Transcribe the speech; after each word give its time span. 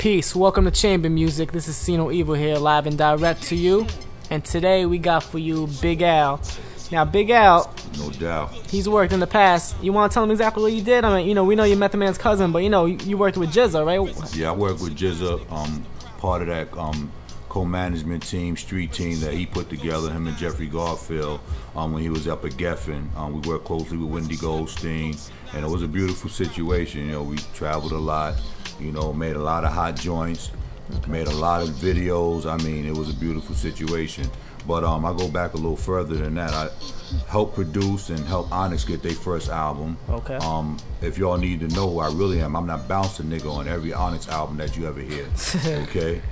Peace. 0.00 0.34
Welcome 0.34 0.64
to 0.64 0.70
Chamber 0.70 1.10
Music. 1.10 1.52
This 1.52 1.68
is 1.68 1.76
Sino 1.76 2.10
Evil 2.10 2.34
here, 2.34 2.56
live 2.56 2.86
and 2.86 2.96
direct 2.96 3.42
to 3.44 3.54
you. 3.54 3.86
And 4.30 4.42
today 4.42 4.86
we 4.86 4.96
got 4.96 5.22
for 5.22 5.38
you 5.38 5.68
Big 5.82 6.00
Al. 6.00 6.40
Now, 6.90 7.04
Big 7.04 7.28
Al, 7.28 7.70
No 7.98 8.08
doubt. 8.08 8.50
he's 8.70 8.88
worked 8.88 9.12
in 9.12 9.20
the 9.20 9.26
past. 9.26 9.76
You 9.82 9.92
want 9.92 10.10
to 10.10 10.14
tell 10.14 10.24
him 10.24 10.30
exactly 10.30 10.62
what 10.62 10.72
you 10.72 10.80
did? 10.80 11.04
I 11.04 11.18
mean, 11.18 11.28
you 11.28 11.34
know, 11.34 11.44
we 11.44 11.54
know 11.54 11.64
you 11.64 11.76
met 11.76 11.92
the 11.92 11.98
Man's 11.98 12.16
cousin, 12.16 12.50
but 12.50 12.60
you 12.62 12.70
know, 12.70 12.86
you, 12.86 12.96
you 13.04 13.18
worked 13.18 13.36
with 13.36 13.52
GZA, 13.52 13.84
right? 13.84 14.34
Yeah, 14.34 14.48
I 14.48 14.52
worked 14.52 14.80
with 14.80 14.96
GZA, 14.96 15.52
um, 15.52 15.84
part 16.16 16.40
of 16.40 16.48
that 16.48 16.74
um, 16.78 17.12
co-management 17.50 18.26
team, 18.26 18.56
street 18.56 18.94
team 18.94 19.20
that 19.20 19.34
he 19.34 19.44
put 19.44 19.68
together, 19.68 20.10
him 20.10 20.26
and 20.26 20.36
Jeffrey 20.38 20.66
Garfield, 20.66 21.40
um, 21.76 21.92
when 21.92 22.02
he 22.02 22.08
was 22.08 22.26
up 22.26 22.46
at 22.46 22.52
Geffen. 22.52 23.14
Um, 23.16 23.34
we 23.38 23.46
worked 23.46 23.66
closely 23.66 23.98
with 23.98 24.08
Wendy 24.08 24.38
Goldstein, 24.38 25.14
and 25.52 25.62
it 25.62 25.68
was 25.68 25.82
a 25.82 25.88
beautiful 25.88 26.30
situation. 26.30 27.02
You 27.02 27.12
know, 27.12 27.22
we 27.22 27.36
traveled 27.52 27.92
a 27.92 27.98
lot, 27.98 28.40
you 28.80 28.92
know, 28.92 29.12
made 29.12 29.36
a 29.36 29.40
lot 29.42 29.64
of 29.64 29.72
hot 29.72 29.96
joints, 29.96 30.50
made 31.06 31.26
a 31.26 31.32
lot 31.32 31.62
of 31.62 31.68
videos. 31.70 32.46
I 32.46 32.62
mean, 32.64 32.84
it 32.86 32.94
was 32.94 33.10
a 33.10 33.14
beautiful 33.14 33.54
situation. 33.54 34.30
But 34.66 34.84
um, 34.84 35.04
I 35.04 35.14
go 35.16 35.28
back 35.28 35.54
a 35.54 35.56
little 35.56 35.76
further 35.76 36.16
than 36.16 36.34
that. 36.34 36.50
I 36.50 36.68
helped 37.28 37.54
produce 37.54 38.10
and 38.10 38.24
help 38.26 38.52
Onyx 38.52 38.84
get 38.84 39.02
their 39.02 39.14
first 39.14 39.48
album. 39.48 39.96
Okay. 40.08 40.36
Um, 40.36 40.78
if 41.00 41.16
y'all 41.18 41.38
need 41.38 41.60
to 41.60 41.68
know 41.68 41.88
who 41.90 41.98
I 42.00 42.08
really 42.08 42.40
am, 42.40 42.54
I'm 42.56 42.66
not 42.66 42.86
bouncing 42.86 43.26
nigga 43.26 43.50
on 43.50 43.68
every 43.68 43.92
Onyx 43.92 44.28
album 44.28 44.58
that 44.58 44.76
you 44.76 44.86
ever 44.86 45.00
hear. 45.00 45.26
Okay. 45.88 46.22